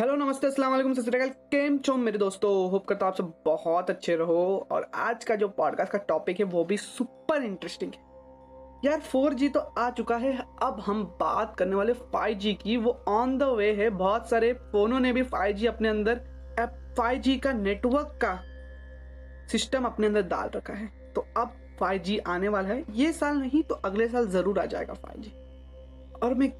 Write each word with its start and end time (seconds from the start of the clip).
Hello 0.00 0.14
नमस्ते 0.16 0.46
अस्सलाम 0.46 0.70
वालेकुम 0.70 0.94
सत 0.94 1.10
केम 1.52 1.76
छो 1.78 1.94
मेरे 1.96 2.18
दोस्तों? 2.18 2.50
होप 2.70 2.86
करता 2.86 3.06
हूँ 3.06 3.12
आप 3.12 3.18
सब 3.18 3.32
बहुत 3.44 3.90
अच्छे 3.90 4.16
रहो। 4.16 4.66
और 4.70 4.90
आज 4.94 5.24
का 5.24 5.36
जो 5.36 5.48
पॉडकास्ट 5.48 5.92
का 5.92 5.98
टॉपिक 5.98 6.40
है, 6.40 6.44
वो 6.44 6.64
भी 6.64 6.76
सुपर 6.76 7.42
इंटरेस्टिंग 7.42 7.92
है। 7.92 8.00
यार 8.84 9.00
4G 9.00 9.48
तो 9.54 9.60
आ 9.60 9.88
चुका 9.90 10.16
है। 10.16 10.36
अब 10.62 10.82
हम 10.86 11.02
बात 11.20 11.56
करने 11.56 11.76
वाले 11.76 11.92
5G 11.92 12.52
की। 12.54 12.76
वो 12.76 12.90
ऑन 13.08 13.38
द 13.38 13.42
वे 13.42 13.72
है। 13.72 13.88
बहुत 13.90 14.28
सारे 14.30 14.52
फोनों 14.72 15.00
ने 15.00 15.12
भी 15.12 15.22
5G 15.22 15.66
अपने 15.66 15.88
अंदर 15.88 16.20
5G 16.98 17.38
का 17.40 17.52
नेटवर्क 17.52 18.18
का 18.24 18.38
सिस्टम 19.52 19.84
अपने 19.84 20.06
अंदर 20.06 20.22
डाल 20.22 20.50
रखा 20.56 20.74
है। 20.74 21.12
तो 21.14 21.26
अब 21.36 21.56
5G 21.80 22.18
आने 22.26 22.48
वाला 22.48 22.68
है। 22.68 22.84
ये 22.90 23.12
साल 23.12 23.36
नहीं 23.36 23.62
तो 23.62 23.74
अगले 23.74 24.08
साल 24.08 24.28
ज़रूर 24.28 24.58
आ 24.58 24.64
जाएगा 24.66 24.94
5G 24.94 25.34
और 26.22 26.34
मैं 26.34 26.52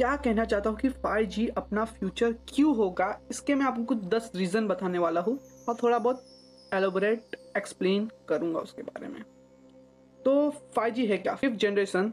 क्या 0.00 0.14
कहना 0.16 0.44
चाहता 0.44 0.70
हूँ 0.70 0.78
कि 0.78 0.88
5G 0.88 1.46
अपना 1.56 1.84
फ्यूचर 1.84 2.32
क्यों 2.48 2.76
होगा? 2.76 3.08
इसके 3.30 3.54
मैं 3.54 3.66
आपको 3.66 3.82
कुछ 3.84 4.04
दस 4.04 4.30
रीज़न 4.36 4.66
बताने 4.68 4.98
वाला 4.98 5.20
हूँ 5.20 5.38
और 5.68 5.76
थोड़ा 5.82 5.98
बहुत 5.98 6.70
एलोबरेट 6.74 7.36
एक्सप्लेन 7.56 8.10
करूँगा 8.28 8.60
उसके 8.60 8.82
बारे 8.82 9.08
में। 9.08 9.22
तो 10.24 10.50
5G 10.78 11.06
है 11.06 11.18
क्या? 11.18 11.34
फिफ्थ 11.34 11.56
जनरेशन 11.56 12.12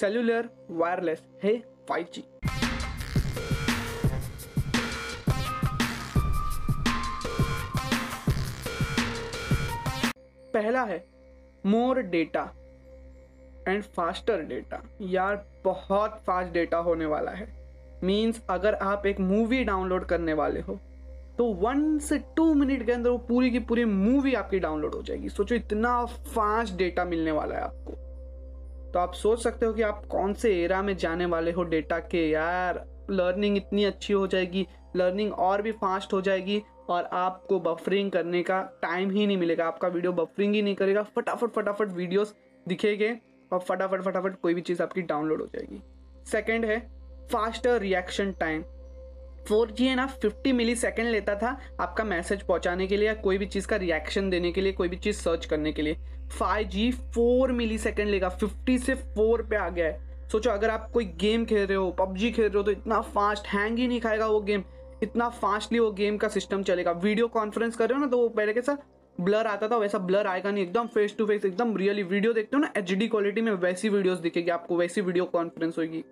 सेल्यूलर 0.00 0.48
वायरलेस 0.70 1.22
है 1.44 1.54
5G 1.90 2.22
पहला 10.52 10.84
है 10.84 11.04
more 11.66 12.02
data 12.02 12.44
and 13.68 13.82
faster 13.84 14.42
data 14.44 14.82
यार, 15.02 15.44
बहुत 15.64 16.20
फास्ट 16.26 16.52
डेटा 16.52 16.78
होने 16.78 17.06
वाला 17.06 17.30
है। 17.30 17.48
मीन्स 18.04 18.42
अगर 18.50 18.74
आप 18.74 19.06
एक 19.06 19.20
मूवी 19.20 19.62
डाउनलोड 19.64 20.04
करने 20.04 20.32
वाले 20.34 20.60
हो 20.60 20.78
तो 21.38 21.44
वन 21.54 21.98
से 21.98 22.18
टू 22.36 22.52
मिनट 22.54 22.84
के 22.86 22.92
अंदर 22.92 23.10
वो 23.10 23.18
पूरी 23.18 23.50
की 23.50 23.58
पूरी 23.60 23.84
मूवी 23.84 24.34
आपकी 24.34 24.58
डाउनलोड 24.58 24.94
हो 24.94 25.00
जाएगी। 25.02 25.28
सोचो, 25.28 25.54
इतना 25.54 26.04
फास्ट 26.04 26.76
डेटा 26.76 27.04
मिलने 27.04 27.32
वाला 27.32 27.54
है 27.54 27.62
आपको। 27.62 27.92
तो 28.92 28.98
आप 28.98 29.12
सोच 29.12 29.42
सकते 29.42 29.66
हो 29.66 29.72
कि 29.72 29.82
आप 29.82 30.04
कौन 30.06 30.32
से 30.34 30.54
एरा 30.54 30.82
में 30.82 30.96
जाने 30.96 31.26
वाले 31.26 31.52
हो 31.52 31.62
डेटा 31.64 31.98
के। 32.00 32.28
यार 32.30 32.84
लर्निंग 33.10 33.56
इतनी 33.56 33.84
अच्छी 33.84 34.12
हो 34.12 34.26
जाएगी 34.26 34.66
लर्निंग 34.96 35.32
और 35.34 35.62
भी 35.62 35.72
फास्ट 35.72 36.12
हो 36.12 36.20
जाएगी, 36.20 36.62
और 36.88 37.04
आपको 37.04 37.58
बफरिंग 37.60 38.10
करने 38.10 38.42
का 38.42 38.62
टाइम 38.82 39.10
ही 39.10 39.26
नहीं 39.26 39.36
मिलेगा। 39.36 39.66
आपका 39.66 39.88
वीडियो 39.88 40.12
बफरिंग 40.12 40.54
ही 40.54 40.62
नहीं 40.62 40.74
करेगा। 40.74 41.02
फटाफट 41.16 41.52
फटाफट 41.52 41.88
वीडियोस 41.90 42.34
दिखेंगे। 42.66 43.08
और 43.52 43.58
फटाफट 43.60 44.02
फटाफट 44.02 44.40
कोई 44.40 44.54
भी 44.54 44.60
चीज़ 44.60 44.82
आपकी 44.82 45.02
डाउनलोड 45.02 45.40
हो 45.40 45.46
जाएगी। 45.46 45.82
सेकेंड 46.26 46.64
है 46.64 46.78
faster 47.32 47.80
reaction 47.80 48.32
time 48.32 48.62
four 49.48 49.70
G 49.70 49.86
है 49.86 49.94
ना 49.94 50.06
फिफ्टी 50.06 50.52
मिली 50.52 50.74
सेकेंड 50.76 51.08
लेता 51.08 51.34
था 51.34 51.48
आपका 51.80 52.04
मैसेज 52.04 52.42
पहुँचाने 52.42 52.86
के 52.86 52.96
लिए 52.96 53.06
या 53.08 53.14
कोई 53.14 53.38
भी 53.38 53.46
चीज़ 53.46 53.66
का 53.68 53.76
रिएक्शन 53.76 54.30
देने 54.30 54.52
के 54.52 54.60
लिए, 54.60 54.72
कोई 54.72 54.88
भी 54.88 54.96
चीज़ 54.96 55.16
सर्च 55.16 55.46
करने 55.46 55.72
के 55.72 55.82
लिए। 55.82 55.96
फाइव 56.38 56.68
जी 56.68 56.90
फोर 57.14 57.52
मिली 57.52 57.78
सेकेंड 57.78 58.08
लेगा 58.08 58.28
फिफ्टी 58.28 58.78
से 58.78 58.94
फोर 58.94 59.42
पे 59.42 59.56
आ 59.56 59.68
गया 59.68 59.86
है। 59.86 60.28
सोचो, 60.28 60.50
अगर 60.50 60.70
आप 60.70 60.90
कोई 60.92 61.04
गेम 61.20 61.44
खेल 61.44 61.66
रहे 61.66 61.76
हो, 61.76 61.90
पबजी 61.90 62.30
खेल 62.30 62.44
रहे 62.44 62.56
हो 62.56 62.62
तो 62.62 62.70
इतना 62.70 63.00
फास्ट 63.00 63.46
हैंग 63.46 63.78
ही 63.78 63.88
नहीं 63.88 64.00
खाएगा 64.00 64.26
वो 64.26 64.40
गेम 64.40 64.64
इतना 65.02 65.28
फास्टली 65.30 65.78
वो 65.78 65.90
गेम 65.92 66.16
का 66.16 66.28
सिस्टम 66.28 66.62
चलेगा। 66.62 66.92
वीडियो 66.92 67.28
कॉन्फ्रेंस 67.28 67.76
कर 67.76 67.88
रहे 67.88 67.98
हो 67.98 68.04
ना 68.04 68.10
तो 68.10 68.18
वो 68.18 68.28
पहले 68.28 68.52
कैसा 68.52 68.76
ब्लर 69.18 69.46
आता 69.46 69.68
था, 69.68 69.76
वैसा 69.76 69.98
ब्लर 70.00 70.26
आएगा 70.26 70.50
नहीं। 70.50 70.62
एकदम 70.64 70.86
फेस 70.86 71.16
टू 71.18 71.26
फेस 71.26 71.44
एकदम 71.44 71.76
रियली 71.76 72.02
वीडियो 72.02 72.32
देखते 72.32 72.56
हो 72.56 72.60
ना 72.62 72.72
एच 72.76 72.92
क्वालिटी 73.10 73.40
में 73.40 73.52
वैसी 73.52 73.88
वीडियोस 73.88 74.18
दिखेगी 74.18 74.50
आपको, 74.50 74.76
वैसी 74.76 75.00
वीडियो 75.00 75.24
कॉन्फ्रेंस 75.26 75.78
होगी 75.78 76.04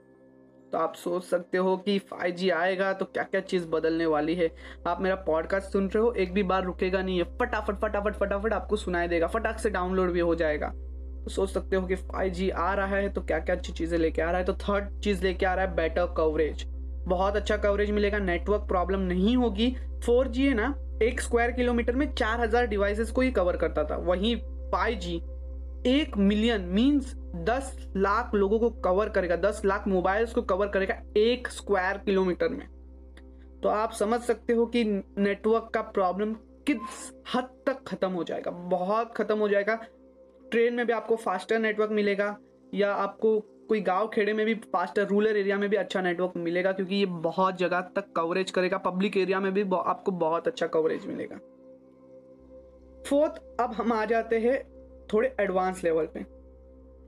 तो 0.73 0.79
आप 0.79 0.95
सोच 0.95 1.25
सकते 1.25 1.59
हो 1.59 1.77
कि 1.77 1.99
5G 2.13 2.51
आएगा 2.51 2.93
तो 2.93 3.05
क्या 3.05 3.23
क्या 3.23 3.41
चीज़ 3.43 3.67
बदलने 3.69 4.07
वाली 4.07 4.35
है। 4.35 4.49
आप 4.87 5.01
मेरा 5.01 5.15
पॉडकास्ट 5.17 5.73
सुन 5.73 5.89
रहे 5.89 6.03
हो, 6.03 6.13
एक 6.13 6.33
भी 6.33 6.43
बार 6.43 6.65
रुकेगा 6.65 7.03
नहीं 7.03 7.19
है। 7.19 7.25
फटाफट 7.39 7.81
फटाफट 7.81 8.15
फटाफट 8.15 8.53
आपको 8.53 8.77
सुनाई 8.77 9.09
देगा, 9.09 9.27
फटाक 9.27 9.59
से 9.59 9.71
डाउनलोड 9.71 10.11
भी 10.11 10.21
हो 10.21 10.35
जाएगा। 10.35 10.69
तो 11.25 11.31
सोच 11.31 11.51
सकते 11.51 11.77
हो 11.77 11.87
कि 11.87 11.97
5G 11.97 12.51
आ 12.51 12.73
रहा 12.75 12.97
है 12.97 13.09
तो 13.09 13.21
क्या 13.21 13.39
क्या 13.39 13.57
अच्छी 13.57 13.73
चीज़ें 13.73 13.99
लेके 13.99 14.23
आ 14.23 14.31
रहा 14.31 14.39
है। 14.39 14.45
तो 14.45 14.55
थर्ड 14.55 15.01
चीज़ 15.01 15.23
लेके 15.25 15.47
आ 15.47 15.55
रहा 15.55 15.65
है 15.65 15.75
बेटर 15.77 16.15
कवरेज 16.17 16.65
बहुत 17.09 17.37
अच्छा 17.37 17.57
कवरेज 17.57 17.91
मिलेगा 17.91 18.19
नेटवर्क 18.19 18.63
प्रॉब्लम 18.63 19.01
नहीं 19.03 19.37
होगी 19.37 19.75
फोर 20.05 20.29
जी 20.29 20.47
है 20.47 20.55
ना, 20.55 20.75
एक 21.03 21.21
स्क्वायर 21.21 21.51
किलोमीटर 21.51 21.95
में 21.95 22.13
चार 22.15 22.41
हज़ार 22.41 22.67
डिवाइसेस 22.67 23.11
को 23.11 23.21
ही 23.21 23.31
कवर 23.31 23.57
करता 23.57 23.85
था। 23.85 23.97
वहीं 23.99 24.37
फाइव 24.73 24.99
जी 24.99 25.17
एक 25.87 26.17
मिलियन 26.17 26.61
मींस 26.69 27.15
दस 27.47 27.77
लाख 27.97 28.35
लोगों 28.35 28.59
को 28.59 28.71
कवर 28.81 29.09
करेगा, 29.09 29.37
दस 29.37 29.63
लाख 29.65 29.89
मोबाइल्स 29.89 30.33
को 30.35 30.43
कवर 30.43 30.69
करेगा 30.69 30.95
एक 31.17 31.49
स्क्वायर 31.49 31.99
किलोमीटर 31.99 32.49
में। 32.49 32.67
तो 33.63 33.69
आप 33.69 33.93
समझ 33.93 34.21
सकते 34.21 34.53
हो 34.53 34.67
कि 34.67 34.85
नेटवर्क 34.85 35.71
का 35.75 35.81
प्रॉब्लम 35.83 36.35
किस 36.67 37.11
हद 37.35 37.49
तक 37.67 37.83
खत्म 37.87 38.11
हो 38.11 38.25
जाएगा। 38.25 38.51
बहुत 38.51 39.15
खत्म 39.17 39.39
हो 39.39 39.49
जाएगा। 39.49 39.75
ट्रेन 40.51 40.75
में 40.75 40.87
भी 40.87 40.93
आपको 40.93 41.17
फास्टर 41.17 41.59
नेटवर्क 41.59 41.91
मिलेगा 41.91 42.37
या 42.73 42.93
आपको 42.95 43.39
कोई 43.73 43.81
गाँव 43.81 44.09
खेड़े 44.15 44.33
में 44.33 44.45
भी 44.47 44.55
फास्टर 44.73 45.07
रूरल 45.07 45.37
एरिया 45.37 45.57
में 45.59 45.69
भी 45.71 45.77
अच्छा 45.77 46.01
नेटवर्क 46.03 46.33
मिलेगा, 46.37 46.73
क्योंकि 46.73 46.95
ये 46.95 47.05
बहुत 47.07 47.57
जगह 47.59 47.81
तक 47.97 48.13
कवरेज 48.17 48.51
करेगा, 48.51 48.79
पब्लिक 48.79 49.17
एरिया 49.17 49.39
में 49.41 49.53
भी 49.55 49.63
आपको 49.75 50.13
बहुत 50.13 50.49
अच्छा 50.49 50.67
कवरेज 50.67 51.07
मिलेगा। 51.07 51.37
फोर्थ, 53.07 53.41
अब 53.61 53.73
हम 53.73 53.93
आ 53.93 54.05
जाते 54.05 54.39
हैं 54.39 54.59
थोड़े 55.13 55.35
एडवांस 55.41 55.83
लेवल 55.85 56.09
पे। 56.15 56.21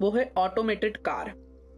वो 0.01 0.11
है 0.11 0.31
ऑटोमेटेड 0.39 0.97
कार 0.99 1.33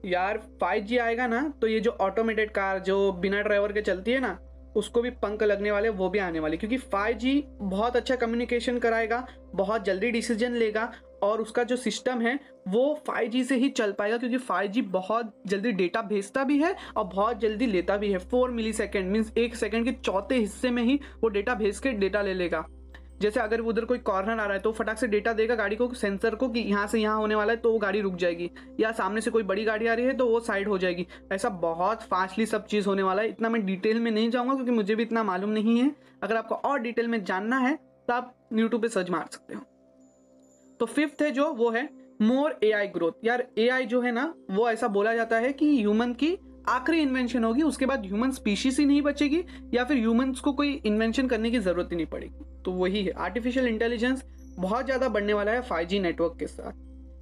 यार 0.05 0.39
5G 0.63 0.99
आएगा 0.99 1.27
ना 1.27 1.43
तो 1.61 1.67
ये 1.67 1.81
जो 1.81 1.91
ऑटोमेटेड 2.01 2.51
कार 2.51 2.79
जो 2.81 3.13
बिना 3.15 3.41
ड्राइवर 3.43 3.73
के 3.73 3.83
चलती 3.83 4.13
है 4.13 4.21
ना, 4.21 4.39
उसको 4.77 5.03
भी 5.03 5.11
पंख 5.17 5.43
लगने 5.43 5.71
वाले, 5.71 5.89
वो 5.89 6.09
भी 6.09 6.19
आने 6.19 6.41
वाले। 6.41 6.57
क्योंकि 6.57 6.79
5G 6.87 7.41
बहुत 7.61 7.97
अच्छा 7.97 8.17
कम्युनिकेशन 8.17 8.79
कराएगा, 8.79 9.27
बहुत 9.55 9.85
जल्दी 9.85 10.11
डिसीज़न 10.11 10.53
लेगा 10.55 10.91
और 11.23 11.41
उसका 11.41 11.63
जो 11.63 11.77
सिस्टम 11.77 12.21
है, 12.21 12.39
वो 12.69 13.03
5G 13.09 13.43
से 13.45 13.57
ही 13.57 13.69
चल 13.71 13.93
पाएगा 13.93 14.17
क्योंकि 14.19 14.39
5G 14.45 14.83
बहुत 14.83 15.33
जल्दी 15.47 15.73
डेटा 15.73 16.03
भेजता 16.03 16.45
भी 16.45 16.59
है 16.59 16.75
और 16.97 17.05
बहुत 17.05 17.41
जल्दी 17.41 17.67
लेता 17.67 17.97
भी 17.97 18.13
है। 18.13 18.19
फोर 18.21 18.51
मिली 18.51 18.73
सेकेंड 18.73 19.11
मीन्स 19.13 19.33
एक 19.39 19.55
सेकेंड 19.57 19.85
के 19.85 19.93
चौथे 19.95 20.37
हिस्से 20.37 20.71
में 20.71 20.83
ही 20.83 21.01
वो 21.23 21.29
डेटा 21.29 21.55
भेज 21.55 21.79
के 21.79 21.93
डेटा 21.93 22.23
ले 22.23 22.35
लेगा। 22.35 22.65
जैसे 23.21 23.41
अगर 23.41 23.61
उधर 23.61 23.85
कोई 23.85 23.99
कॉर्नर 23.99 24.33
आ 24.33 24.45
रहा 24.45 24.53
है 24.53 24.59
तो 24.59 24.71
फटाक 24.73 24.99
से 24.99 25.07
डेटा 25.07 25.33
देगा 25.33 25.55
गाड़ी 25.55 25.77
को 25.77 25.89
सेंसर 25.95 26.35
को 26.35 26.49
कि 26.49 26.61
यहाँ 26.61 26.87
से 26.87 26.99
यहाँ 27.01 27.19
होने 27.19 27.35
वाला 27.35 27.53
है 27.53 27.57
तो 27.57 27.73
वो 27.73 27.79
गाड़ी 27.79 28.01
रुक 28.01 28.15
जाएगी। 28.15 28.51
या 28.81 28.91
सामने 28.93 29.21
से 29.21 29.31
कोई 29.31 29.43
बड़ी 29.43 29.65
गाड़ी 29.65 29.87
आ 29.87 29.95
रही 29.95 30.07
है 30.07 30.15
तो 30.15 30.27
वो 30.29 30.41
साइड 30.41 30.69
हो 30.69 30.79
जाएगी। 30.79 31.07
ऐसा 31.33 31.49
बहुत 31.49 32.03
फास्टली 32.03 32.47
सब 32.47 32.67
चीज़ 32.67 32.87
होने 32.87 33.03
वाला 33.03 33.23
है। 33.23 33.29
इतना 33.29 33.49
मैं 33.49 33.65
डिटेल 33.67 34.01
में 34.01 34.11
नहीं 34.11 34.31
जाऊँगा 34.31 34.55
क्योंकि 34.55 34.73
मुझे 34.73 34.95
भी 34.95 35.03
इतना 35.03 35.23
मालूम 35.23 35.51
नहीं 35.51 35.79
है। 35.79 35.91
अगर 36.23 36.37
आपको 36.37 36.55
और 36.55 36.79
डिटेल 36.81 37.09
में 37.09 37.23
जानना 37.25 37.59
है 37.59 37.75
तो 37.77 38.15
आप 38.15 38.35
यूट्यूब 38.53 38.83
पर 38.83 38.89
सर्च 38.89 39.11
मार 39.11 39.27
सकते 39.33 39.55
हो। 39.55 39.63
तो 40.81 40.87
फिफ्थ 40.87 41.23
है 41.23 41.31
जो, 41.31 41.53
वो 41.53 41.71
है 41.71 41.89
मोर 42.23 42.59
ए 42.65 42.71
आई 42.73 42.87
ग्रोथ 42.87 43.25
यार 43.25 43.47
ए 43.59 43.69
आई 43.69 43.87
जो 43.87 44.01
है 44.01 44.13
ना, 44.13 44.35
वो 44.51 44.69
ऐसा 44.71 44.89
बोला 44.89 45.15
जाता 45.15 45.37
है 45.37 45.53
कि 45.53 45.77
ह्यूमन 45.79 46.13
की 46.13 46.37
आखिरी 46.69 47.01
इन्वेंशन 47.01 47.45
होगी, 47.45 47.63
उसके 47.63 47.87
बाद 47.87 48.05
ह्यूमन 48.07 48.31
स्पीशीज 48.31 48.79
ही 48.79 48.85
नहीं 48.85 49.03
बचेगी, 49.03 49.43
या 49.75 49.85
फिर 49.85 49.97
ह्यूमंस 49.97 50.41
को 50.41 50.53
कोई 50.53 50.73
इन्वेंशन 50.87 51.27
करने 51.29 51.51
की 51.51 51.59
ज़रूरत 51.59 51.89
ही 51.93 51.97
नहीं 51.97 52.07
पड़ेगी. 52.07 52.45
तो 52.65 52.73
वही 52.73 53.03
है. 53.05 53.13
आर्टिफिशियल 53.13 53.67
इंटेलिजेंस 53.67 54.25
बहुत 54.59 54.85
ज़्यादा 54.85 55.09
बढ़ने 55.09 55.33
वाला 55.33 55.53
है 55.53 55.61
फाइव 55.63 55.87
जी 55.89 55.99
नेटवर्क 55.99 56.37
के 56.39 56.47
साथ. 56.47 56.73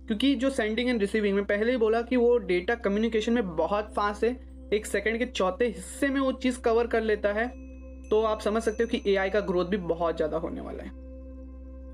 क्योंकि 0.06 0.34
जो 0.34 0.50
सेंडिंग 0.50 0.88
एंड 0.88 1.00
रिसीविंग 1.00 1.34
में 1.34 1.44
पहले 1.44 1.70
ही 1.70 1.76
बोला 1.76 2.02
कि 2.02 2.16
वो 2.16 2.36
डेटा 2.38 2.74
कम्युनिकेशन 2.74 3.32
में 3.32 3.54
बहुत 3.56 3.92
फास्ट 3.96 4.24
है. 4.24 4.30
एक 4.72 4.86
सेकंड 4.86 5.18
के 5.18 5.26
चौथे 5.26 5.66
हिस्से 5.66 6.08
में 6.08 6.20
वो 6.20 6.32
चीज़ 6.32 6.60
कवर 6.60 6.86
कर 6.86 7.02
लेता 7.02 7.32
है. 7.32 7.46
तो 8.10 8.22
आप 8.22 8.40
समझ 8.40 8.62
सकते 8.62 8.84
हो 8.84 8.88
कि 8.88 9.10
एआई 9.12 9.30
का 9.30 9.40
ग्रोथ 9.40 9.64
भी 9.64 9.76
बहुत 9.76 10.16
ज़्यादा 10.16 10.36
होने 10.36 10.60
वाला 10.60 10.84
है. 10.84 10.90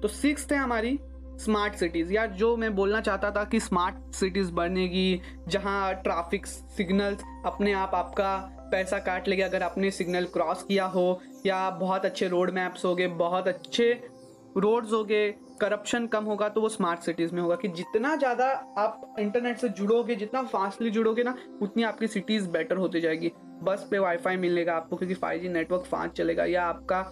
तो 0.01 0.09
सिक्स 0.09 0.51
है 0.53 0.59
हमारी 0.59 0.99
स्मार्ट 1.41 1.75
सिटीज़ 1.75 2.13
यार 2.13 2.31
जो 2.31 2.57
मैं 2.57 2.75
बोलना 2.75 3.01
चाहता 3.01 3.31
था 3.31 3.45
कि 3.45 3.61
स्मार्ट 3.61 4.15
सिटीज़ 4.15 4.51
बनेगी, 4.53 5.21
जहाँ 5.49 5.95
ट्रैफ़िक 5.97 6.47
सिग्नल्स 6.47 7.23
अपने 7.47 7.73
आप 7.73 7.95
आपका 7.95 8.37
पैसा 8.73 8.99
काट 8.99 9.29
लेगा, 9.29 9.47
अगर 9.47 9.63
आपने 9.63 9.91
सिग्नल 9.91 10.25
क्रॉस 10.27 10.63
किया 10.63 10.85
हो, 10.87 11.21
या 11.47 11.69
बहुत 11.71 12.05
अच्छे 12.05 12.29
रोड 12.29 12.51
मैप्स 12.51 12.85
हो 12.85 12.95
गए 12.95 13.07
बहुत 13.19 13.49
अच्छे 13.49 13.93
रोड्स 14.57 14.93
हो 14.93 15.03
गए 15.05 15.31
करप्शन 15.61 16.07
कम 16.07 16.25
होगा 16.25 16.49
तो 16.49 16.61
वो 16.61 16.69
स्मार्ट 16.69 17.01
सिटीज़ 17.01 17.35
में 17.35 17.41
होगा 17.43 17.57
कि 17.57 17.69
जितना 17.71 18.15
ज़्यादा 18.17 18.47
आप 18.79 19.17
इंटरनेट 19.21 19.59
से 19.59 19.69
जुड़ोगे, 19.71 20.15
जितना 20.15 20.43
फास्टली 20.45 20.91
जुड़ोगे 20.91 21.23
ना, 21.23 21.35
उतनी 21.63 21.83
आपकी 21.83 22.07
सिटीज़ 22.09 22.49
बेटर 22.49 22.77
होती 22.77 23.01
जाएगी। 23.01 23.33
बस 23.63 23.87
पे 23.91 23.99
वाईफाई 23.99 24.37
मिलेगा 24.37 24.75
आपको, 24.75 24.97
क्योंकि 24.97 25.15
फाइव 25.15 25.51
नेटवर्क 25.53 25.85
फास्ट 25.85 26.13
चलेगा, 26.13 26.45
या 26.45 26.65
आपका 26.65 27.03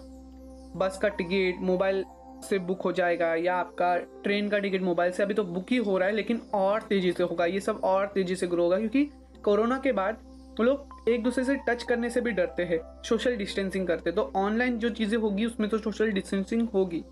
बस 0.75 0.97
का 1.01 1.07
टिकट 1.09 1.61
मोबाइल 1.61 2.03
से 2.41 2.59
बुक 2.61 2.81
हो 2.81 2.91
जाएगा 2.91 3.33
या 3.35 3.55
आपका 3.55 3.95
ट्रेन 4.23 4.49
का 4.49 4.59
टिकट 4.59 4.81
मोबाइल 4.81 5.11
से 5.11 5.23
अभी 5.23 5.33
तो 5.33 5.43
बुक 5.45 5.71
ही 5.71 5.77
हो 5.77 5.97
रहा 5.97 6.07
है, 6.07 6.15
लेकिन 6.15 6.41
और 6.53 6.81
तेज़ी 6.81 7.11
से 7.11 7.23
होगा। 7.23 7.45
ये 7.45 7.59
सब 7.59 7.81
और 7.83 8.05
तेज़ी 8.07 8.35
से 8.35 8.47
ग्रो 8.47 8.63
होगा, 8.63 8.77
क्योंकि 8.77 9.03
कोरोना 9.45 9.77
के 9.77 9.91
बाद 9.93 10.27
लोग 10.59 11.09
एक 11.09 11.23
दूसरे 11.23 11.43
से 11.43 11.55
टच 11.67 11.83
करने 11.83 12.09
से 12.09 12.21
भी 12.21 12.31
डरते 12.31 12.63
हैं 12.63 12.79
सोशल 13.03 13.35
डिस्टेंसिंग 13.37 13.85
करते 13.87 14.11
तो 14.11 14.31
ऑनलाइन 14.35 14.77
जो 14.79 14.89
चीज़ें 14.89 15.17
होगी, 15.17 15.45
उसमें 15.45 15.69
तो 15.69 15.77
सोशल 15.77 16.11
डिस्टेंसिंग 16.11 16.67
होगी। 16.69 17.03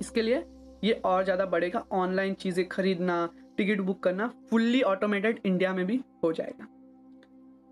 इसके 0.00 0.22
लिए 0.22 0.42
ये 0.84 0.92
और 1.04 1.24
ज़्यादा 1.24 1.44
बढ़ेगा। 1.46 1.84
ऑनलाइन 1.92 2.34
चीज़ें 2.34 2.66
खरीदना 2.68 3.28
टिकट 3.56 3.80
बुक 3.80 4.02
करना 4.02 4.26
फुल्ली 4.50 4.82
ऑटोमेटेड 4.84 5.40
इंडिया 5.44 5.72
में 5.74 5.84
भी 5.86 6.00
हो 6.24 6.32
जाएगा। 6.32 6.66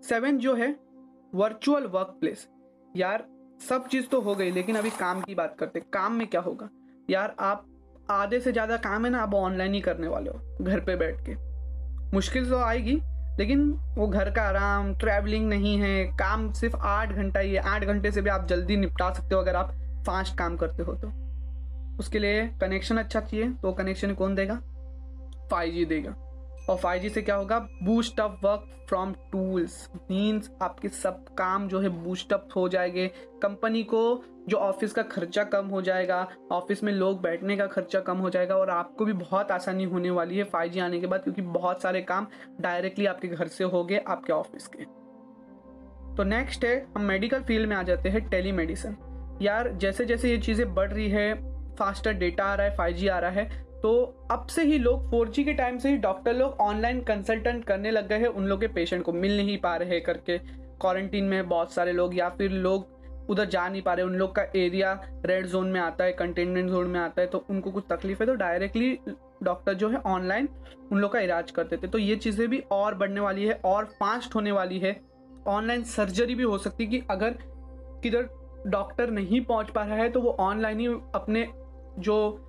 सेवन 0.03 0.37
जो 0.37 0.53
है 0.55 0.75
वर्चुअल 1.33 1.85
वर्क 1.87 2.17
प्लेस 2.19 2.47
यार 2.95 3.25
सब 3.59 3.87
चीज़ 3.87 4.07
तो 4.07 4.21
हो 4.21 4.35
गई, 4.35 4.51
लेकिन 4.51 4.75
अभी 4.75 4.89
काम 4.89 5.21
की 5.21 5.35
बात 5.35 5.55
करते 5.59 5.79
काम 5.93 6.13
में 6.13 6.27
क्या 6.27 6.41
होगा? 6.41 6.69
यार, 7.09 7.35
आप 7.39 7.65
आधे 8.11 8.39
से 8.39 8.51
ज़्यादा 8.51 8.77
काम 8.77 9.05
है 9.05 9.11
ना, 9.11 9.21
आप 9.21 9.33
ऑनलाइन 9.33 9.73
ही 9.73 9.81
करने 9.81 10.07
वाले 10.07 10.29
हो, 10.29 10.39
घर 10.61 10.79
पे 10.79 10.95
बैठ 10.95 11.25
के। 11.25 11.35
मुश्किल 12.15 12.49
तो 12.49 12.57
आएगी, 12.57 12.95
लेकिन 13.39 13.69
वो 13.97 14.07
घर 14.07 14.29
का 14.31 14.41
आराम 14.41 14.93
ट्रैवलिंग 14.95 15.47
नहीं 15.49 15.77
है, 15.77 16.05
काम 16.17 16.51
सिर्फ़ 16.53 16.75
आठ 16.75 17.13
घंटा 17.13 17.39
ही 17.39 17.53
है। 17.53 17.61
आठ 17.61 17.83
घंटे 17.83 18.11
से 18.11 18.21
भी 18.21 18.29
आप 18.29 18.47
जल्दी 18.47 18.77
निपटा 18.77 19.11
सकते 19.13 19.35
हो 19.35 19.41
अगर 19.41 19.55
आप 19.55 19.73
फास्ट 20.07 20.37
काम 20.37 20.55
करते 20.57 20.83
हो 20.83 20.93
तो। 20.93 21.07
उसके 21.99 22.19
लिए 22.19 22.47
कनेक्शन 22.61 22.97
अच्छा 22.97 23.19
चाहिए 23.19 23.49
तो 23.51 23.71
कनेक्शन 23.71 24.13
कौन 24.13 24.35
देगा? 24.35 24.55
फाइव 25.51 25.85
देगा। 25.89 26.15
और 26.69 26.77
फाइव 26.77 27.09
से 27.09 27.21
क्या 27.21 27.35
होगा? 27.35 27.59
Boost 27.59 28.19
up 28.19 28.39
work 28.43 28.85
from 28.89 29.13
tools 29.13 29.89
means 29.95 30.51
आपके 30.61 30.89
सब 30.89 31.25
काम 31.35 31.67
जो 31.67 31.79
है 31.79 31.89
बूस्ट 31.89 32.33
अप 32.33 32.49
हो 32.55 32.69
जाएँगे। 32.69 33.07
कंपनी 33.43 33.83
को 33.83 34.23
जो 34.47 34.57
ऑफ़िस 34.57 34.93
का 34.93 35.01
खर्चा 35.01 35.43
कम 35.43 35.67
हो 35.67 35.81
जाएगा 35.81 36.27
ऑफ़िस 36.51 36.83
में 36.83 36.93
लोग 36.93 37.21
बैठने 37.21 37.57
का 37.57 37.65
खर्चा 37.65 37.99
कम 37.99 38.17
हो 38.17 38.29
जाएगा 38.29 38.55
और 38.55 38.69
आपको 38.69 39.05
भी 39.05 39.13
बहुत 39.13 39.51
आसानी 39.51 39.83
होने 39.83 40.09
वाली 40.09 40.37
है 40.37 40.43
फाइव 40.43 40.83
आने 40.83 40.99
के 40.99 41.07
बाद 41.07 41.23
क्योंकि 41.23 41.41
बहुत 41.41 41.81
सारे 41.81 42.01
काम 42.01 42.27
डायरेक्टली 42.61 43.05
आपके 43.05 43.27
घर 43.27 43.47
से 43.47 43.63
हो 43.63 43.83
गए 43.83 43.97
आपके 43.97 44.33
ऑफ़िस 44.33 44.67
के। 44.67 44.83
तो 46.15 46.23
नेक्स्ट 46.23 46.65
है, 46.65 46.87
हम 46.95 47.01
मेडिकल 47.01 47.43
फ़ील्ड 47.43 47.69
में 47.69 47.75
आ 47.75 47.83
जाते 47.83 48.09
हैं 48.09 48.29
टेली 48.29 48.73
यार 49.45 49.71
जैसे 49.71 50.05
जैसे 50.05 50.29
ये 50.29 50.37
चीज़ें 50.37 50.73
बढ़ 50.73 50.91
रही 50.91 51.09
है 51.09 51.55
फास्टर 51.75 52.13
डेटा 52.13 52.45
आ 52.45 52.55
रहा 52.55 52.67
है 52.67 52.77
फाइव 52.77 53.11
आ 53.11 53.19
रहा 53.19 53.31
है 53.31 53.64
तो 53.81 54.27
अब 54.31 54.47
से 54.47 54.63
ही 54.63 54.77
लोग 54.77 55.09
4G 55.11 55.43
के 55.45 55.53
टाइम 55.53 55.77
से 55.77 55.89
ही 55.89 55.97
डॉक्टर 55.97 56.33
लोग 56.33 56.59
ऑनलाइन 56.61 57.01
कंसल्टेंट 57.01 57.63
करने 57.65 57.91
लग 57.91 58.07
गए 58.07 58.17
हैं 58.17 58.27
उन 58.27 58.45
लोग 58.45 58.59
के 58.61 58.67
पेशेंट 58.67 59.03
को 59.03 59.13
मिल 59.13 59.37
नहीं 59.37 59.57
पा 59.57 59.75
रहे 59.75 59.99
करके। 59.99 60.37
क्वारंटीन 60.37 61.25
में 61.25 61.47
बहुत 61.49 61.73
सारे 61.73 61.91
लोग 61.93 62.15
या 62.17 62.29
फिर 62.29 62.51
लोग 62.51 62.93
उधर 63.29 63.45
जा 63.45 63.67
नहीं 63.69 63.81
पा 63.81 63.93
रहे, 63.93 64.05
उन 64.05 64.15
लोग 64.15 64.35
का 64.35 64.43
एरिया 64.55 64.93
रेड 65.25 65.45
जोन 65.47 65.67
में 65.67 65.79
आता 65.81 66.03
है 66.03 66.13
कंटेनमेंट 66.13 66.69
जोन 66.69 66.87
में 66.87 66.99
आता 66.99 67.21
है 67.21 67.27
तो 67.27 67.45
उनको 67.49 67.71
कुछ 67.71 67.83
तकलीफ़ 67.89 68.19
है 68.19 68.25
तो 68.25 68.33
डायरेक्टली 68.35 68.97
डॉक्टर 69.43 69.73
जो 69.73 69.89
है 69.89 69.97
ऑनलाइन 69.97 70.49
उन 70.91 70.99
लोग 70.99 71.11
का 71.11 71.19
इलाज 71.19 71.51
करते 71.51 71.77
थे 71.77 71.87
तो 71.87 71.97
ये 71.97 72.15
चीज़ें 72.15 72.47
भी 72.49 72.59
और 72.71 72.95
बढ़ने 72.95 73.21
वाली 73.21 73.45
है 73.45 73.59
और 73.65 73.85
फास्ट 73.99 74.35
होने 74.35 74.51
वाली 74.51 74.79
है। 74.79 74.99
ऑनलाइन 75.47 75.83
सर्जरी 75.83 76.35
भी 76.35 76.43
हो 76.43 76.57
सकती 76.57 76.83
है 76.83 76.89
कि 76.89 77.01
अगर 77.09 77.37
किधर 78.03 78.29
डॉक्टर 78.67 79.11
नहीं 79.11 79.41
पहुँच 79.41 79.69
पा 79.69 79.83
रहा 79.83 79.95
है 79.95 80.09
तो 80.09 80.21
वो 80.21 80.35
ऑनलाइन 80.39 80.79
ही 80.79 80.87
अपने 81.15 81.47
जो 81.99 82.44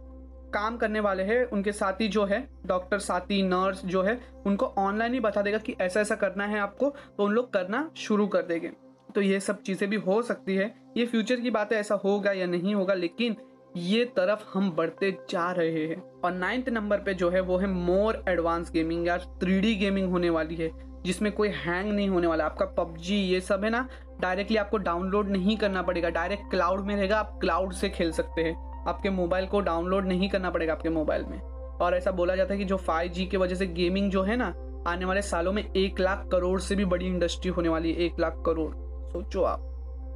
काम 0.57 0.77
करने 0.77 1.01
वाले 1.01 1.23
हैं, 1.23 1.45
उनके 1.45 1.73
साथी 1.73 2.09
जो 2.09 2.25
है 2.25 2.47
डॉक्टर 2.67 2.99
साथी 3.01 3.43
नर्स 3.43 3.85
जो 3.85 4.03
है, 4.03 4.19
उनको 4.47 4.67
ऑनलाइन 4.79 5.15
ही 5.15 5.21
बता 5.21 5.43
देगा 5.43 5.59
कि 5.59 5.77
ऐसा 5.81 6.01
ऐसा 6.01 6.15
करना 6.15 6.47
है 6.47 6.59
आपको 6.59 6.95
तो 7.19 7.25
उन 7.25 7.33
लोग 7.33 7.53
करना 7.53 7.91
शुरू 7.97 8.27
कर 8.27 8.43
देंगे। 8.43 8.71
तो 9.15 9.21
ये 9.21 9.41
सब 9.41 9.61
चीज़ें 9.63 9.89
भी 9.91 9.97
हो 9.97 10.21
सकती 10.23 10.55
है। 10.55 10.75
ये 10.97 11.05
फ्यूचर 11.07 11.41
की 11.41 11.51
बात 11.51 11.73
है 11.73 11.79
ऐसा 11.79 11.95
होगा 11.95 12.33
या 12.33 12.47
नहीं 12.47 12.75
होगा, 12.75 12.95
लेकिन 12.95 13.37
ये 13.77 14.05
तरफ़ 14.07 14.45
हम 14.55 14.71
बढ़ते 14.71 15.11
जा 15.31 15.51
रहे 15.53 15.87
हैं। 15.87 16.03
और 16.21 16.33
नाइन्थ 16.33 16.69
नंबर 16.69 16.99
पे 16.99 17.15
जो 17.15 17.31
है, 17.31 17.41
वो 17.41 17.57
है 17.59 17.67
मोर 17.67 18.23
एडवांस 18.29 18.71
गेमिंग 18.73 19.07
या 19.07 19.19
थ्री 19.19 19.75
गेमिंग 19.75 20.11
होने 20.11 20.31
वाली 20.31 20.55
है, 20.55 20.71
जिसमें 21.03 21.31
कोई 21.33 21.49
हैंग 21.49 21.93
नहीं 21.93 22.09
होने 22.09 22.27
वाला। 22.27 22.45
आपका 22.45 22.67
पबजी, 22.75 23.17
ये 23.17 23.41
सब 23.41 23.65
है 23.65 23.71
ना 23.71 23.89
डायरेक्टली 24.21 24.57
आपको 24.57 24.79
डाउनलोड 24.79 25.29
नहीं 25.29 25.57
करना 25.57 25.83
पड़ेगा। 25.83 26.11
डायरेक्ट 26.11 26.51
क्लाउड 26.51 26.87
में 26.87 26.95
रहेगा, 26.97 27.19
आप 27.19 27.39
क्लाउड 27.41 27.73
से 27.73 27.89
खेल 27.89 28.13
सकते 28.13 28.43
हैं। 28.43 28.76
आपके 28.87 29.11
मोबाइल 29.11 29.47
को 29.47 29.61
डाउनलोड 29.61 30.07
नहीं 30.07 30.29
करना 30.29 30.51
पड़ेगा 30.51 30.73
आपके 30.73 30.89
मोबाइल 30.89 31.25
में। 31.25 31.39
और 31.81 31.95
ऐसा 31.95 32.11
बोला 32.11 32.37
जाता 32.37 32.55
है 32.55 32.59
कि 32.59 32.65
जो 32.65 32.77
5G 32.77 33.27
की 33.27 33.37
वजह 33.37 33.55
से 33.55 33.67
गेमिंग 33.67 34.11
जो 34.11 34.23
है 34.23 34.37
ना, 34.37 34.55
आने 34.89 35.05
वाले 35.05 35.23
सालों 35.23 35.53
में 35.53 35.73
एक 35.73 36.01
लाख 36.01 36.29
करोड़ 36.33 36.61
से 36.61 36.77
भी 36.77 36.85
बड़ी 36.85 37.07
इंडस्ट्री 37.07 37.51
होने 37.51 37.69
वाली 37.69 37.93
है, 37.93 37.99
एक 37.99 38.21
लाख 38.21 38.43
करोड़। 38.47 38.71
सोचो 39.13 39.43
आप 39.43 39.61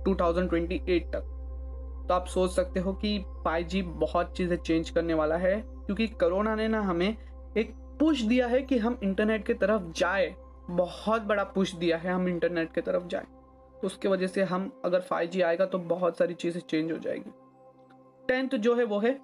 2028 0.08 1.02
तक। 1.02 1.36
तो 2.08 2.14
आप 2.14 2.26
सोच 2.26 2.50
सकते 2.50 2.80
हो 2.80 2.92
कि 2.92 3.18
5G 3.44 3.82
बहुत 3.82 4.36
चीज़ें 4.36 4.56
चेंज 4.56 4.90
करने 4.90 5.14
वाला 5.14 5.36
है, 5.36 5.60
क्योंकि 5.60 6.06
कोरोना 6.06 6.54
ने 6.54 6.68
ना 6.68 6.80
हमें 6.80 7.16
एक 7.56 7.74
पुश 8.00 8.22
दिया 8.22 8.46
है 8.46 8.62
कि 8.62 8.78
हम 8.78 8.98
इंटरनेट 9.02 9.46
की 9.46 9.54
तरफ़ 9.54 9.82
जाए। 9.96 10.34
बहुत 10.70 11.22
बड़ा 11.22 11.44
पुश 11.44 11.74
दिया 11.74 11.96
है 11.96 12.10
हम 12.10 12.28
इंटरनेट 12.28 12.74
की 12.74 12.80
तरफ़ 12.80 13.06
जाए। 13.06 13.24
तो 13.80 13.86
उसके 13.86 14.08
वजह 14.08 14.26
से 14.26 14.42
हम, 14.42 14.72
अगर 14.84 15.00
5G 15.00 15.42
आएगा 15.42 15.66
तो 15.66 15.78
बहुत 15.78 16.18
सारी 16.18 16.34
चीज़ें 16.34 16.60
चेंज 16.60 16.92
हो 16.92 16.98
जाएगी। 16.98 17.32
टेंथ 18.30 18.58
जो 18.58 18.74
है 18.74 18.84
वो 18.84 18.98
है 18.98 19.18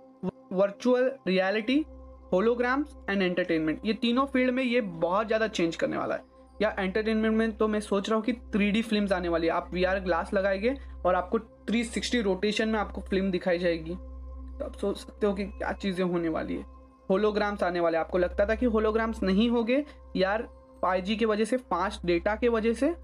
virtual 0.52 1.10
reality 1.26 1.84
holograms 2.32 2.96
and 3.10 3.22
entertainment 3.22 3.80
ये 3.84 3.92
तीनों 3.94 4.24
फ़ील्ड 4.26 4.54
में 4.54 4.62
ये 4.62 4.80
बहुत 4.80 5.26
ज़्यादा 5.26 5.46
चेंज 5.48 5.76
करने 5.76 5.96
वाला 5.96 6.14
है। 6.14 6.22
या 6.62 6.74
एंटरटेनमेंट 6.78 7.34
में 7.36 7.52
तो 7.56 7.68
मैं 7.68 7.80
सोच 7.80 8.08
रहा 8.08 8.16
हूँ 8.16 8.24
कि 8.24 8.32
थ्री 8.52 8.70
डी 8.70 8.82
फ़िल्म 8.82 9.14
आने 9.14 9.28
वाली 9.28 9.46
है। 9.46 9.52
आप 9.52 9.68
वी 9.72 9.84
आर 9.84 10.00
ग्लास 10.00 10.32
लगाएँगे 10.34 10.74
और 11.06 11.14
आपको 11.14 11.38
360 11.68 12.22
रोटेशन 12.22 12.68
में 12.68 12.78
आपको 12.78 13.00
फ़िल्म 13.00 13.30
दिखाई 13.30 13.58
जाएगी। 13.58 13.94
तो 13.94 14.64
आप 14.64 14.76
सोच 14.76 14.96
सकते 14.96 15.26
हो 15.26 15.34
कि 15.34 15.44
क्या 15.44 15.72
चीज़ें 15.72 16.04
होने 16.04 16.28
वाली 16.28 16.56
है। 16.56 16.64
होलोग्राम्स 17.10 17.62
आने 17.62 17.80
वाले 17.80 17.98
आपको 17.98 18.18
लगता 18.18 18.46
था 18.46 18.54
कि 18.54 18.66
होलोग्राम्स 18.66 19.22
नहीं 19.22 19.48
हो 19.50 19.62
गए 19.64 19.84
यार 20.16 20.48
फाइव 20.82 21.04
जी 21.04 21.16
के 21.16 21.24
वजह 21.24 21.44
से, 21.44 21.56
फास्ट 21.56 22.06
डेटा 22.06 22.34
के 22.34 22.48
वजह 22.48 22.72
से 22.72 22.94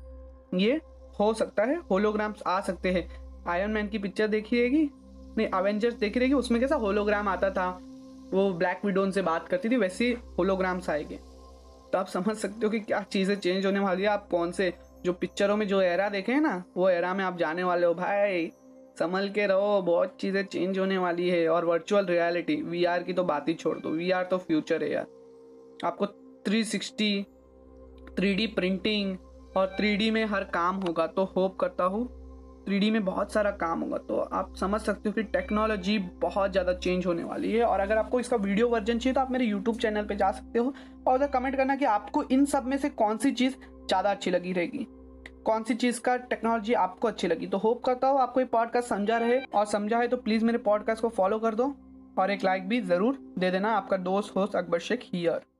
ये 0.54 0.80
हो 1.20 1.32
सकता 1.34 1.64
है। 1.64 1.76
होलोग्राम्स 1.90 2.42
आ 2.46 2.60
सकते 2.60 2.92
हैं। 2.92 3.08
आयरन 3.48 3.70
मैन 3.70 3.88
की 3.88 3.98
पिक्चर 3.98 4.28
देखिएगी 4.28 4.90
नहीं 5.38 5.48
अवेंजर्स 5.48 5.94
देख 5.94 6.16
रही 6.16 6.32
उसमें 6.32 6.60
कैसा 6.60 6.76
होलोग्राम 6.76 7.28
आता 7.28 7.50
था। 7.50 7.80
वो 8.32 8.52
ब्लैक 8.52 8.80
विडोन 8.84 9.10
से 9.10 9.22
बात 9.22 9.48
करती 9.48 9.68
थी, 9.68 9.76
वैसे 9.76 10.16
होलोग्राम्स 10.38 10.90
आएँगे। 10.90 11.16
तो 11.92 11.98
आप 11.98 12.06
समझ 12.06 12.36
सकते 12.36 12.66
हो 12.66 12.70
कि 12.70 12.80
क्या 12.80 13.00
चीज़ें 13.02 13.36
चेंज 13.36 13.66
होने 13.66 13.80
वाली 13.80 14.02
है। 14.02 14.08
आप 14.08 14.28
कौन 14.30 14.52
से, 14.52 14.74
जो 15.04 15.12
पिक्चरों 15.12 15.56
में 15.56 15.68
जो 15.68 15.80
एरा 15.80 16.08
देखे 16.08 16.32
हैं 16.32 16.40
ना, 16.40 16.64
वो 16.76 16.88
एरा 16.88 17.14
में 17.14 17.24
आप 17.24 17.36
जाने 17.36 17.64
वाले 17.64 17.86
हो। 17.86 17.94
भाई, 17.94 18.52
संभल 18.98 19.28
के 19.28 19.46
रहो, 19.46 19.82
बहुत 19.82 20.16
चीज़ें 20.20 20.46
चेंज 20.46 20.78
होने 20.78 20.98
वाली 20.98 21.28
है। 21.28 21.48
और 21.48 21.64
वर्चुअल 21.64 22.06
रियलिटी 22.06 22.56
वी 22.56 22.84
की 22.88 23.12
तो 23.12 23.24
बात 23.24 23.48
ही 23.48 23.54
छोड़ 23.54 23.78
दो। 23.78 23.88
वीआर 23.88 24.24
तो 24.24 24.38
फ्यूचर 24.38 24.82
है 24.84 24.92
यार। 24.92 25.06
आपको 25.84 26.06
360 26.44 27.24
3D 28.20 28.54
प्रिंटिंग 28.54 29.18
और 29.56 29.76
3D 29.80 30.10
में 30.10 30.24
हर 30.24 30.44
काम 30.44 30.76
होगा। 30.76 31.06
तो 31.06 31.24
होप 31.24 31.56
करता 31.56 31.84
हूँ 31.84 32.21
थ्री 32.66 32.90
में 32.90 33.04
बहुत 33.04 33.32
सारा 33.32 33.50
काम 33.52 33.80
होगा 33.80 33.96
तो 33.98 34.16
आप 34.16 34.54
समझ 34.56 34.80
सकते 34.80 35.08
हो 35.08 35.12
कि 35.12 35.22
टेक्नोलॉजी 35.24 35.98
बहुत 36.22 36.52
ज़्यादा 36.52 36.72
चेंज 36.74 37.06
होने 37.06 37.24
वाली 37.24 37.52
है। 37.52 37.64
और 37.64 37.80
अगर 37.80 37.98
आपको 37.98 38.20
इसका 38.20 38.36
वीडियो 38.38 38.68
वर्जन 38.68 38.98
चाहिए 38.98 39.14
तो 39.14 39.20
आप 39.20 39.30
मेरे 39.30 39.44
यूट्यूब 39.44 39.76
चैनल 39.78 40.04
पर 40.04 40.14
जा 40.16 40.30
सकते 40.30 40.58
हो। 40.58 40.74
और 41.08 41.14
उधर 41.14 41.26
कमेंट 41.28 41.56
करना 41.56 41.76
कि 41.76 41.84
आपको 41.86 42.22
इन 42.24 42.44
सब 42.46 42.66
में 42.66 42.76
से 42.76 42.88
कौन 42.90 43.16
सी 43.16 43.32
चीज़ 43.32 43.54
ज़्यादा 43.54 44.10
अच्छी 44.10 44.30
लगी 44.30 44.52
रहेगी। 44.52 44.86
कौन 45.44 45.62
सी 45.62 45.74
चीज़ 45.74 46.00
का 46.00 46.16
टेक्नोलॉजी 46.16 46.74
आपको 46.74 47.08
अच्छी 47.08 47.28
लगी? 47.28 47.46
तो 47.46 47.58
होप 47.58 47.84
करता 47.84 48.08
हूँ 48.08 48.20
आपको 48.20 48.40
ये 48.40 48.46
पॉडकास्ट 48.48 48.88
समझा 48.88 49.18
रहे। 49.18 49.38
और 49.44 49.66
समझा 49.66 49.98
है 49.98 50.08
तो 50.08 50.16
प्लीज़ 50.18 50.44
मेरे 50.44 50.58
पॉडकास्ट 50.60 51.02
को 51.02 51.08
फॉलो 51.10 51.38
कर 51.38 51.54
दो। 51.54 51.74
और 52.16 52.30
एक 52.30 52.44
लाइक 52.44 52.68
भी 52.68 52.80
ज़रूर 52.82 53.18
दे 53.38 53.50
देना, 53.50 53.72
आपका 53.72 53.96
दोस्त 53.98 54.36
होस्ट 54.36 54.56
अकबर 54.56 54.78
शेख 54.80 55.08
हियर 55.12 55.51